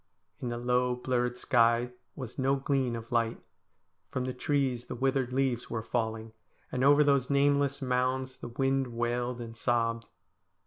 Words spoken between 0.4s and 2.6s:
In the low, blurred sky was no